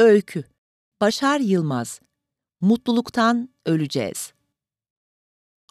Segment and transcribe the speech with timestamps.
[0.00, 0.44] Öykü
[1.00, 2.00] Başar Yılmaz
[2.60, 4.32] Mutluluktan öleceğiz.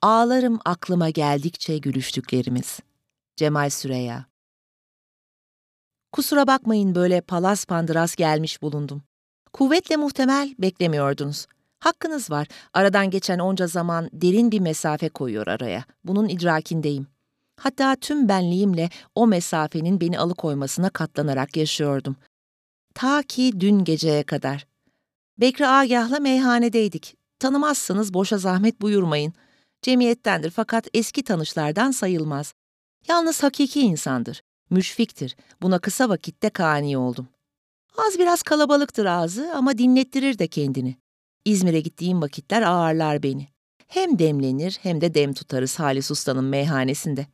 [0.01, 2.79] Ağlarım aklıma geldikçe gülüştüklerimiz.
[3.35, 4.25] Cemal Süreya
[6.11, 9.01] Kusura bakmayın böyle palas pandıras gelmiş bulundum.
[9.53, 11.45] Kuvvetle muhtemel beklemiyordunuz.
[11.79, 12.47] Hakkınız var.
[12.73, 15.85] Aradan geçen onca zaman derin bir mesafe koyuyor araya.
[16.03, 17.07] Bunun idrakindeyim.
[17.59, 22.15] Hatta tüm benliğimle o mesafenin beni alıkoymasına katlanarak yaşıyordum.
[22.97, 24.67] Ta ki dün geceye kadar.
[25.37, 27.15] Bekri Agah'la meyhanedeydik.
[27.39, 29.33] Tanımazsınız boşa zahmet buyurmayın.
[29.81, 32.53] Cemiyettendir fakat eski tanışlardan sayılmaz.
[33.07, 34.43] Yalnız hakiki insandır.
[34.69, 35.35] Müşfiktir.
[35.61, 37.27] Buna kısa vakitte kani oldum.
[37.97, 40.95] Az biraz kalabalıktır ağzı ama dinlettirir de kendini.
[41.45, 43.47] İzmir'e gittiğim vakitler ağırlar beni.
[43.87, 47.27] Hem demlenir hem de dem tutarız Halis Usta'nın meyhanesinde.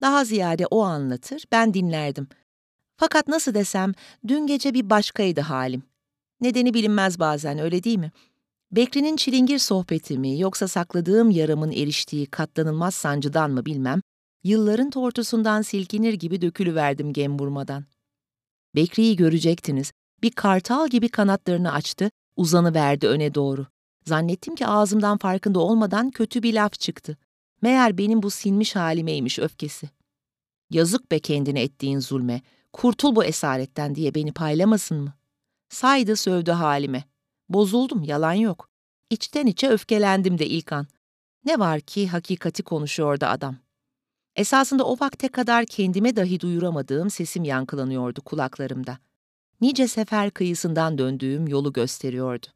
[0.00, 2.28] Daha ziyade o anlatır, ben dinlerdim.
[2.96, 3.92] Fakat nasıl desem,
[4.28, 5.82] dün gece bir başkaydı halim.
[6.40, 8.12] Nedeni bilinmez bazen, öyle değil mi?
[8.72, 14.00] Bekri'nin çilingir sohbeti mi, yoksa sakladığım yaramın eriştiği katlanılmaz sancıdan mı bilmem,
[14.44, 17.84] yılların tortusundan silkinir gibi dökülüverdim gemburmadan.
[18.74, 19.92] Bekri'yi görecektiniz.
[20.22, 23.66] Bir kartal gibi kanatlarını açtı, uzanıverdi öne doğru.
[24.06, 27.16] Zannettim ki ağzımdan farkında olmadan kötü bir laf çıktı.
[27.62, 29.90] Meğer benim bu sinmiş halimeymiş öfkesi.
[30.70, 32.42] Yazık be kendine ettiğin zulme,
[32.74, 35.14] kurtul bu esaretten diye beni paylamasın mı?
[35.68, 37.04] Saydı sövdü halime.
[37.48, 38.68] Bozuldum, yalan yok.
[39.10, 40.86] İçten içe öfkelendim de ilk an.
[41.44, 43.56] Ne var ki hakikati konuşuyordu adam.
[44.36, 48.98] Esasında o vakte kadar kendime dahi duyuramadığım sesim yankılanıyordu kulaklarımda.
[49.60, 52.46] Nice sefer kıyısından döndüğüm yolu gösteriyordu.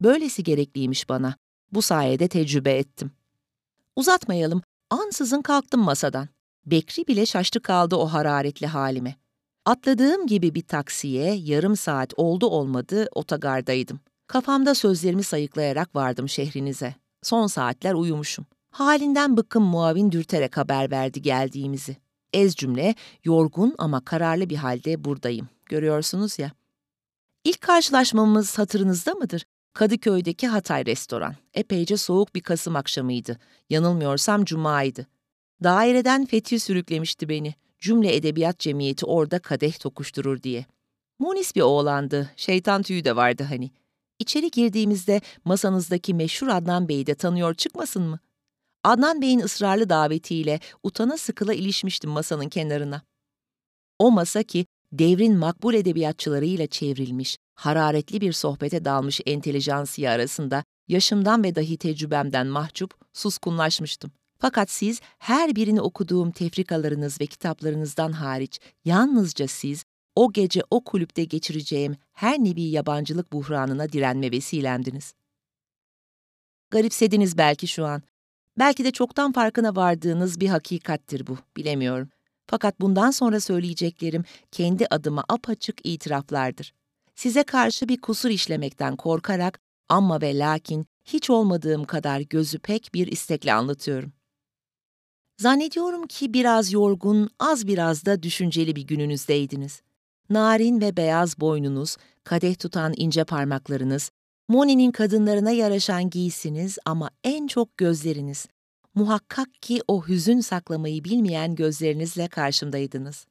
[0.00, 1.34] Böylesi gerekliymiş bana.
[1.72, 3.10] Bu sayede tecrübe ettim.
[3.96, 6.28] Uzatmayalım, ansızın kalktım masadan.
[6.66, 9.21] Bekri bile şaştı kaldı o hararetli halime.
[9.64, 14.00] Atladığım gibi bir taksiye yarım saat oldu olmadı otogardaydım.
[14.26, 16.94] Kafamda sözlerimi sayıklayarak vardım şehrinize.
[17.22, 18.46] Son saatler uyumuşum.
[18.70, 21.96] Halinden bıkkın muavin dürterek haber verdi geldiğimizi.
[22.32, 25.48] Ez cümle, yorgun ama kararlı bir halde buradayım.
[25.66, 26.52] Görüyorsunuz ya.
[27.44, 29.44] İlk karşılaşmamız hatırınızda mıdır?
[29.74, 31.34] Kadıköy'deki Hatay restoran.
[31.54, 33.38] Epeyce soğuk bir Kasım akşamıydı.
[33.70, 35.06] Yanılmıyorsam cumaydı.
[35.62, 37.54] Daireden Fethi sürüklemişti beni.
[37.82, 40.66] Cümle Edebiyat Cemiyeti orada kadeh tokuşturur diye.
[41.18, 43.70] Munis bir oğlandı, şeytan tüyü de vardı hani.
[44.18, 48.18] İçeri girdiğimizde masanızdaki meşhur Adnan Bey'i de tanıyor çıkmasın mı?
[48.84, 53.02] Adnan Bey'in ısrarlı davetiyle utana sıkıla ilişmiştim masanın kenarına.
[53.98, 61.54] O masa ki devrin makbul edebiyatçılarıyla çevrilmiş, hararetli bir sohbete dalmış entelijansiye arasında yaşımdan ve
[61.54, 64.12] dahi tecrübemden mahcup, suskunlaşmıştım.
[64.42, 71.24] Fakat siz her birini okuduğum tefrikalarınız ve kitaplarınızdan hariç yalnızca siz o gece o kulüpte
[71.24, 75.14] geçireceğim her nevi yabancılık buhranına direnme vesilemdiniz.
[76.70, 78.02] Garipsediniz belki şu an.
[78.58, 82.08] Belki de çoktan farkına vardığınız bir hakikattir bu, bilemiyorum.
[82.46, 86.74] Fakat bundan sonra söyleyeceklerim kendi adıma apaçık itiraflardır.
[87.14, 93.06] Size karşı bir kusur işlemekten korkarak ama ve lakin hiç olmadığım kadar gözü pek bir
[93.06, 94.12] istekle anlatıyorum.
[95.38, 99.82] Zannediyorum ki biraz yorgun, az biraz da düşünceli bir gününüzdeydiniz.
[100.30, 104.10] Narin ve beyaz boynunuz, kadeh tutan ince parmaklarınız,
[104.48, 108.46] Moni'nin kadınlarına yaraşan giysiniz ama en çok gözleriniz.
[108.94, 113.26] Muhakkak ki o hüzün saklamayı bilmeyen gözlerinizle karşımdaydınız.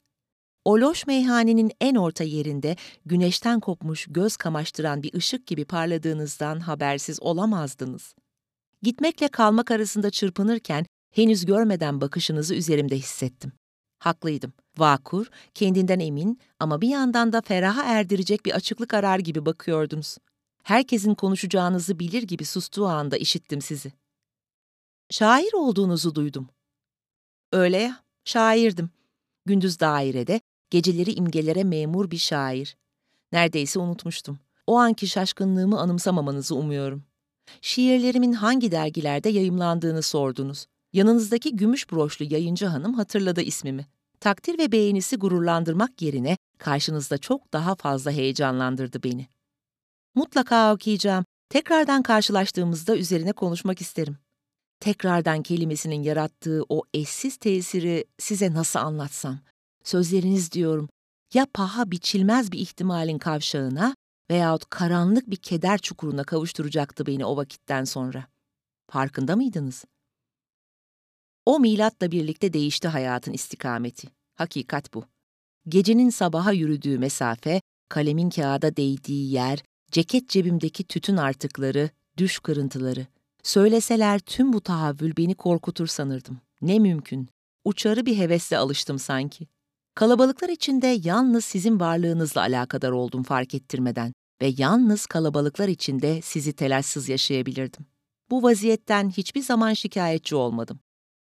[0.65, 2.75] O loş meyhanenin en orta yerinde
[3.05, 8.15] güneşten kopmuş göz kamaştıran bir ışık gibi parladığınızdan habersiz olamazdınız.
[8.81, 13.51] Gitmekle kalmak arasında çırpınırken henüz görmeden bakışınızı üzerimde hissettim.
[13.99, 14.53] Haklıydım.
[14.77, 20.17] Vakur, kendinden emin ama bir yandan da feraha erdirecek bir açıklık arar gibi bakıyordunuz.
[20.63, 23.93] Herkesin konuşacağınızı bilir gibi sustuğu anda işittim sizi.
[25.09, 26.49] Şair olduğunuzu duydum.
[27.51, 28.89] Öyle ya, şairdim.
[29.45, 32.77] Gündüz dairede, geceleri imgelere memur bir şair.
[33.31, 34.39] Neredeyse unutmuştum.
[34.67, 37.03] O anki şaşkınlığımı anımsamamanızı umuyorum.
[37.61, 40.65] Şiirlerimin hangi dergilerde yayımlandığını sordunuz.
[40.93, 43.87] Yanınızdaki gümüş broşlu yayıncı hanım hatırladı ismimi.
[44.19, 49.27] Takdir ve beğenisi gururlandırmak yerine karşınızda çok daha fazla heyecanlandırdı beni.
[50.15, 51.25] Mutlaka okuyacağım.
[51.49, 54.17] Tekrardan karşılaştığımızda üzerine konuşmak isterim.
[54.79, 59.39] Tekrardan kelimesinin yarattığı o eşsiz tesiri size nasıl anlatsam?
[59.83, 60.89] Sözleriniz diyorum,
[61.33, 63.95] ya paha biçilmez bir ihtimalin kavşağına
[64.31, 68.25] veyahut karanlık bir keder çukuruna kavuşturacaktı beni o vakitten sonra.
[68.91, 69.85] Farkında mıydınız?
[71.45, 74.07] O milatla birlikte değişti hayatın istikameti.
[74.35, 75.03] Hakikat bu.
[75.67, 83.07] Gecenin sabaha yürüdüğü mesafe, kalemin kağıda değdiği yer, ceket cebimdeki tütün artıkları, düş kırıntıları.
[83.43, 86.41] Söyleseler tüm bu tahavvül beni korkutur sanırdım.
[86.61, 87.29] Ne mümkün.
[87.65, 89.47] Uçarı bir hevesle alıştım sanki.
[89.95, 97.09] Kalabalıklar içinde yalnız sizin varlığınızla alakadar oldum fark ettirmeden ve yalnız kalabalıklar içinde sizi telaşsız
[97.09, 97.85] yaşayabilirdim.
[98.29, 100.79] Bu vaziyetten hiçbir zaman şikayetçi olmadım.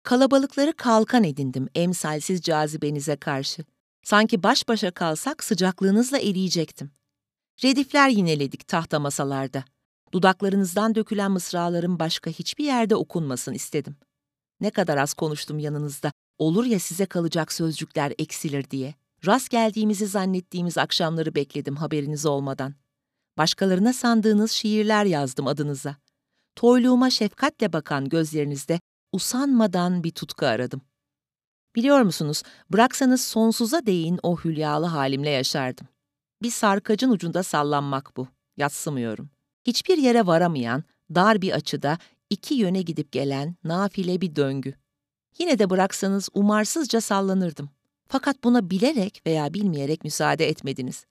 [0.04, 3.63] Kalabalıkları kalkan edindim emsalsiz cazibenize karşı.
[4.04, 6.92] Sanki baş başa kalsak sıcaklığınızla eriyecektim.
[7.63, 9.63] Redifler yineledik tahta masalarda.
[10.12, 13.96] Dudaklarınızdan dökülen mısraların başka hiçbir yerde okunmasın istedim.
[14.62, 18.96] Ne kadar az konuştum yanınızda, olur ya size kalacak sözcükler eksilir diye.
[19.25, 22.75] Rast geldiğimizi zannettiğimiz akşamları bekledim haberiniz olmadan.
[23.38, 25.96] Başkalarına sandığınız şiirler yazdım adınıza.
[26.56, 28.80] Toyluğuma şefkatle bakan gözlerinizde
[29.11, 30.81] usanmadan bir tutku aradım.
[31.75, 35.88] Biliyor musunuz, bıraksanız sonsuza değin o hülyalı halimle yaşardım.
[36.41, 38.27] Bir sarkacın ucunda sallanmak bu,
[38.57, 39.29] yatsımıyorum.
[39.67, 40.83] Hiçbir yere varamayan,
[41.15, 41.97] dar bir açıda
[42.29, 44.75] iki yöne gidip gelen nafile bir döngü.
[45.39, 47.69] Yine de bıraksanız umarsızca sallanırdım.
[48.07, 51.05] Fakat buna bilerek veya bilmeyerek müsaade etmediniz.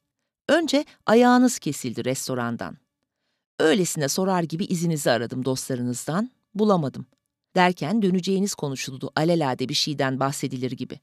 [0.49, 2.77] Önce ayağınız kesildi restorandan.
[3.59, 7.07] Öylesine sorar gibi izinizi aradım dostlarınızdan, bulamadım.
[7.57, 11.01] Derken döneceğiniz konuşuldu alelade bir şeyden bahsedilir gibi.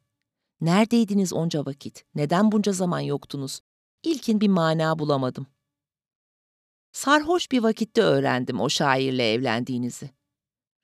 [0.61, 2.05] Neredeydiniz onca vakit?
[2.15, 3.59] Neden bunca zaman yoktunuz?
[4.03, 5.47] İlkin bir mana bulamadım.
[6.91, 10.09] Sarhoş bir vakitte öğrendim o şairle evlendiğinizi.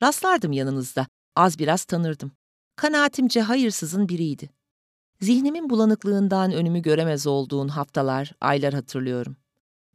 [0.02, 1.06] Rastlardım yanınızda,
[1.36, 2.32] az biraz tanırdım.
[2.76, 4.50] Kanaatimce hayırsızın biriydi.
[5.20, 9.36] Zihnimin bulanıklığından önümü göremez olduğun haftalar, aylar hatırlıyorum.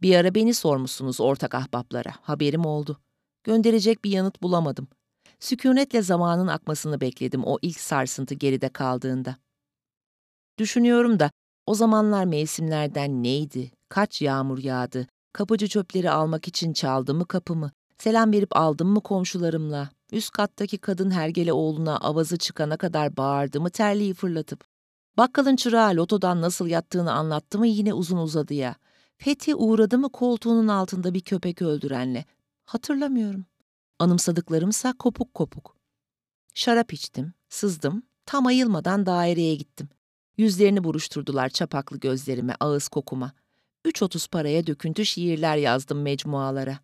[0.01, 2.99] Bir ara beni sormuşsunuz ortak ahbaplara, haberim oldu.
[3.43, 4.87] Gönderecek bir yanıt bulamadım.
[5.39, 9.35] Sükunetle zamanın akmasını bekledim o ilk sarsıntı geride kaldığında.
[10.57, 11.31] Düşünüyorum da
[11.65, 18.31] o zamanlar mevsimlerden neydi, kaç yağmur yağdı, kapıcı çöpleri almak için çaldı mı kapımı, selam
[18.31, 24.13] verip aldım mı komşularımla, üst kattaki kadın hergele oğluna avazı çıkana kadar bağırdı mı terliği
[24.13, 24.63] fırlatıp,
[25.17, 28.75] bakkalın çırağı lotodan nasıl yattığını anlattı mı yine uzun uzadıya,
[29.17, 32.25] Fethi uğradı mı koltuğunun altında bir köpek öldürenle,
[32.65, 33.45] hatırlamıyorum.
[33.99, 35.77] Anımsadıklarımsa kopuk kopuk.
[36.53, 39.89] Şarap içtim, sızdım, tam ayılmadan daireye gittim.
[40.37, 43.31] Yüzlerini buruşturdular çapaklı gözlerime, ağız kokuma.
[43.85, 46.79] Üç otuz paraya döküntü şiirler yazdım mecmualara.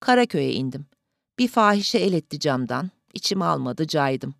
[0.00, 0.86] Karaköy'e indim.
[1.38, 4.34] Bir fahişe el etti camdan, içim almadı, caydım.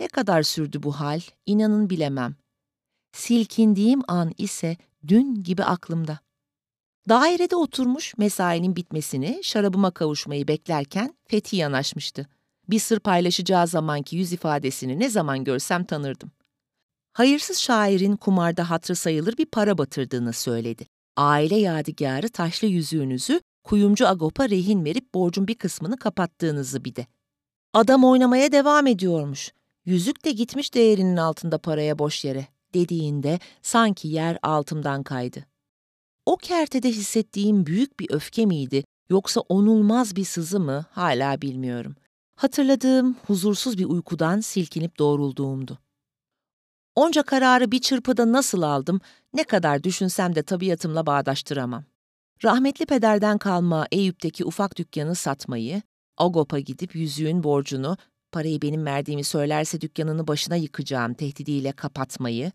[0.00, 2.36] Ne kadar sürdü bu hal, inanın bilemem.
[3.12, 4.76] Silkindiğim an ise
[5.08, 6.18] dün gibi aklımda.
[7.08, 12.26] Dairede oturmuş mesainin bitmesini, şarabıma kavuşmayı beklerken Fethi yanaşmıştı.
[12.68, 16.30] Bir sır paylaşacağı zamanki yüz ifadesini ne zaman görsem tanırdım.
[17.12, 20.86] Hayırsız şairin kumarda hatrı sayılır bir para batırdığını söyledi.
[21.16, 27.06] Aile yadigarı taşlı yüzüğünüzü kuyumcu Agop'a rehin verip borcun bir kısmını kapattığınızı bir de.
[27.74, 29.52] Adam oynamaya devam ediyormuş.
[29.84, 35.51] Yüzük de gitmiş değerinin altında paraya boş yere dediğinde sanki yer altımdan kaydı.
[36.26, 41.96] O kertede hissettiğim büyük bir öfke miydi yoksa onulmaz bir sızı mı hala bilmiyorum.
[42.36, 45.78] Hatırladığım huzursuz bir uykudan silkinip doğrulduğumdu.
[46.94, 49.00] Onca kararı bir çırpıda nasıl aldım,
[49.34, 51.84] ne kadar düşünsem de tabiatımla bağdaştıramam.
[52.44, 55.82] Rahmetli pederden kalma Eyüp'teki ufak dükkanı satmayı,
[56.16, 57.96] Agop'a gidip yüzüğün borcunu,
[58.32, 62.52] parayı benim verdiğimi söylerse dükkanını başına yıkacağım tehdidiyle kapatmayı,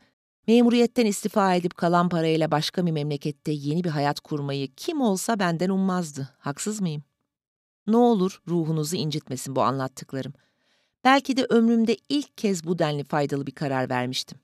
[0.47, 5.69] memuriyetten istifa edip kalan parayla başka bir memlekette yeni bir hayat kurmayı kim olsa benden
[5.69, 6.29] ummazdı.
[6.39, 7.03] Haksız mıyım?
[7.87, 10.33] Ne olur ruhunuzu incitmesin bu anlattıklarım.
[11.03, 14.39] Belki de ömrümde ilk kez bu denli faydalı bir karar vermiştim.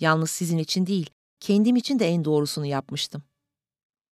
[0.00, 1.10] Yalnız sizin için değil,
[1.40, 3.22] kendim için de en doğrusunu yapmıştım.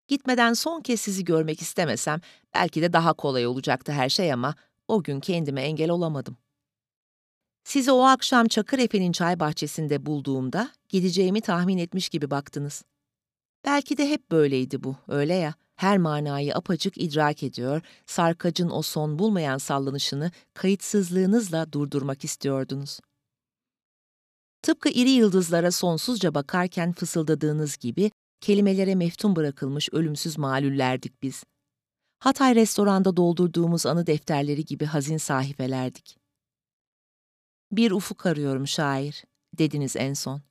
[0.08, 2.20] Gitmeden son kez sizi görmek istemesem
[2.54, 4.54] belki de daha kolay olacaktı her şey ama
[4.88, 6.36] o gün kendime engel olamadım.
[7.66, 12.84] Sizi o akşam Çakır Efe'nin çay bahçesinde bulduğumda gideceğimi tahmin etmiş gibi baktınız.
[13.64, 15.54] Belki de hep böyleydi bu, öyle ya.
[15.76, 23.00] Her manayı apacık idrak ediyor, sarkacın o son bulmayan sallanışını kayıtsızlığınızla durdurmak istiyordunuz.
[24.62, 31.44] Tıpkı iri yıldızlara sonsuzca bakarken fısıldadığınız gibi kelimelere meftun bırakılmış ölümsüz malullerdik biz.
[32.18, 36.25] Hatay restoranda doldurduğumuz anı defterleri gibi hazin sahifelerdik.
[37.72, 39.24] Bir ufuk arıyorum şair,
[39.58, 40.42] dediniz en son.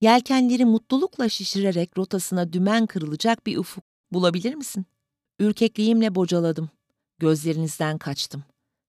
[0.00, 4.86] Yelkenleri mutlulukla şişirerek rotasına dümen kırılacak bir ufuk bulabilir misin?
[5.38, 6.70] Ürkekliğimle bocaladım.
[7.18, 8.44] Gözlerinizden kaçtım.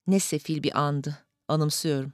[0.08, 2.14] Ne sefil bir andı, anımsıyorum.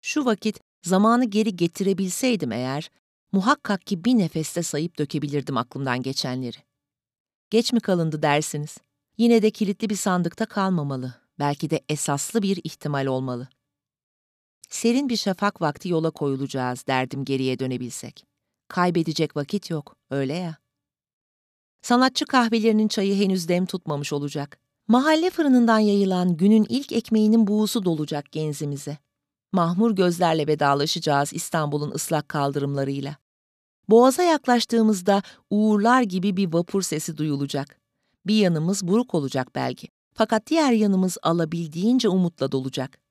[0.00, 2.90] Şu vakit zamanı geri getirebilseydim eğer,
[3.32, 6.56] Muhakkak ki bir nefeste sayıp dökebilirdim aklımdan geçenleri.
[7.50, 8.78] Geç mi kalındı dersiniz?
[9.18, 11.14] Yine de kilitli bir sandıkta kalmamalı.
[11.38, 13.48] Belki de esaslı bir ihtimal olmalı.
[14.72, 18.24] Serin bir şafak vakti yola koyulacağız derdim geriye dönebilsek.
[18.68, 20.56] Kaybedecek vakit yok, öyle ya.
[21.82, 24.58] Sanatçı kahvelerinin çayı henüz dem tutmamış olacak.
[24.88, 28.98] Mahalle fırınından yayılan günün ilk ekmeğinin buğusu dolacak genzimize.
[29.52, 33.16] Mahmur gözlerle vedalaşacağız İstanbul'un ıslak kaldırımlarıyla.
[33.88, 37.80] Boğaza yaklaştığımızda uğurlar gibi bir vapur sesi duyulacak.
[38.26, 39.88] Bir yanımız buruk olacak belki.
[40.14, 43.01] Fakat diğer yanımız alabildiğince umutla dolacak.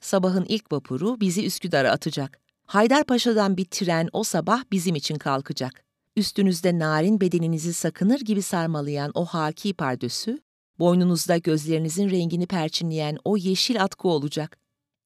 [0.00, 2.40] Sabahın ilk vapuru bizi Üsküdar'a atacak.
[2.66, 5.84] Haydarpaşa'dan bir tren o sabah bizim için kalkacak.
[6.16, 10.40] Üstünüzde narin bedeninizi sakınır gibi sarmalayan o haki pardösü,
[10.78, 14.58] boynunuzda gözlerinizin rengini perçinleyen o yeşil atkı olacak.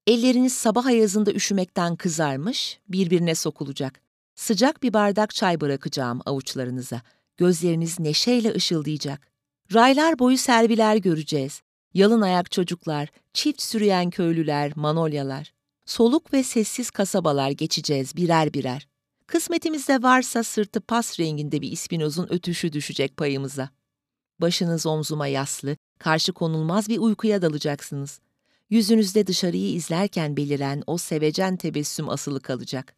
[0.06, 4.00] Elleriniz sabah ayazında üşümekten kızarmış, birbirine sokulacak.
[4.34, 7.02] Sıcak bir bardak çay bırakacağım avuçlarınıza.
[7.36, 9.28] Gözleriniz neşeyle ışıldayacak.
[9.74, 11.62] Raylar boyu serviler göreceğiz.
[11.94, 15.52] Yalın ayak çocuklar, çift sürüyen köylüler, manolyalar.
[15.86, 18.88] Soluk ve sessiz kasabalar geçeceğiz birer birer.
[19.26, 23.68] Kısmetimizde varsa sırtı pas renginde bir ispinozun ötüşü düşecek payımıza.
[24.40, 28.20] Başınız omzuma yaslı, karşı konulmaz bir uykuya dalacaksınız.
[28.70, 32.94] Yüzünüzde dışarıyı izlerken beliren o sevecen tebessüm asılı kalacak.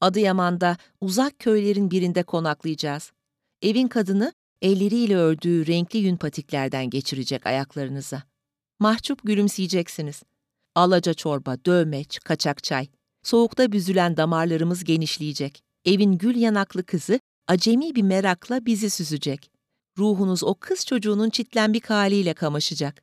[0.00, 3.12] Adıyaman'da uzak köylerin birinde konaklayacağız.
[3.62, 8.22] Evin kadını elleriyle ördüğü renkli yün patiklerden geçirecek ayaklarınıza.
[8.78, 10.22] Mahcup gülümseyeceksiniz.
[10.74, 12.88] Alaca çorba, dövmeç, kaçak çay.
[13.22, 15.62] Soğukta büzülen damarlarımız genişleyecek.
[15.84, 19.50] Evin gül yanaklı kızı acemi bir merakla bizi süzecek.
[19.98, 23.02] Ruhunuz o kız çocuğunun çitlenbik haliyle kamaşacak.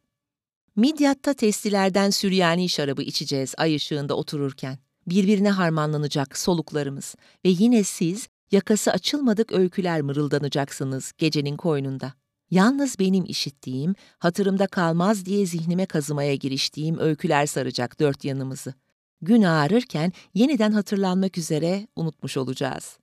[0.75, 4.77] Midyatta testilerden Süryani şarabı içeceğiz ay ışığında otururken.
[5.07, 12.13] Birbirine harmanlanacak soluklarımız ve yine siz yakası açılmadık öyküler mırıldanacaksınız gecenin koynunda.
[12.51, 18.73] Yalnız benim işittiğim, hatırımda kalmaz diye zihnime kazımaya giriştiğim öyküler saracak dört yanımızı.
[19.21, 22.97] Gün ağarırken yeniden hatırlanmak üzere unutmuş olacağız.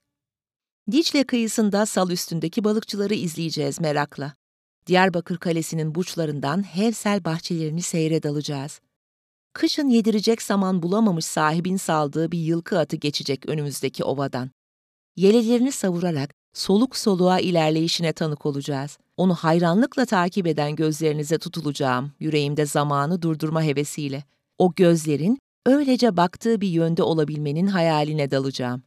[0.91, 4.35] Dicle kıyısında sal üstündeki balıkçıları izleyeceğiz merakla.
[4.87, 8.81] Diyarbakır Kalesi'nin buçlarından Hevsel bahçelerini seyre dalacağız.
[9.53, 14.51] Kışın yedirecek saman bulamamış sahibin saldığı bir yılkı atı geçecek önümüzdeki ovadan.
[15.17, 18.99] Yelelerini savurarak soluk soluğa ilerleyişine tanık olacağız.
[19.17, 24.25] Onu hayranlıkla takip eden gözlerinize tutulacağım, yüreğimde zamanı durdurma hevesiyle.
[24.59, 28.83] O gözlerin öylece baktığı bir yönde olabilmenin hayaline dalacağım.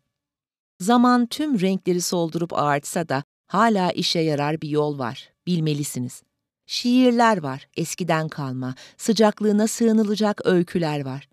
[0.80, 6.24] Zaman tüm renkleri soldurup ağartsa da hala işe yarar bir yol var, bilmelisiniz.
[6.66, 11.30] Şiirler var, eskiden kalma, sıcaklığına sığınılacak öyküler var.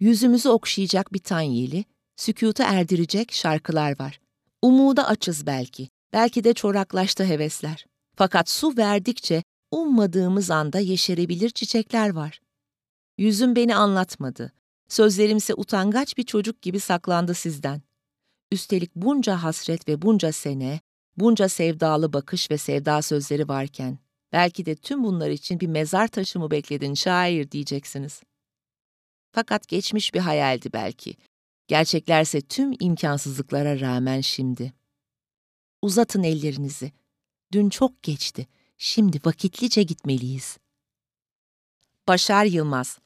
[0.00, 1.84] Yüzümüzü okşayacak bir tanyeli,
[2.16, 4.20] sükutu erdirecek şarkılar var.
[4.64, 7.86] Umuda açız belki, belki de çoraklaştı hevesler.
[8.16, 12.40] Fakat su verdikçe ummadığımız anda yeşerebilir çiçekler var.
[13.18, 14.52] Yüzüm beni anlatmadı.
[14.88, 17.82] Sözlerimse utangaç bir çocuk gibi saklandı sizden.
[18.52, 20.80] Üstelik bunca hasret ve bunca sene,
[21.16, 23.98] bunca sevdalı bakış ve sevda sözleri varken,
[24.32, 28.22] belki de tüm bunlar için bir mezar taşı mı bekledin şair diyeceksiniz.
[29.32, 31.16] Fakat geçmiş bir hayaldi belki.
[31.68, 34.72] Gerçeklerse tüm imkansızlıklara rağmen şimdi.
[35.82, 36.92] Uzatın ellerinizi.
[37.52, 38.46] Dün çok geçti.
[38.78, 40.58] Şimdi vakitlice gitmeliyiz.
[42.08, 42.98] Başar Yılmaz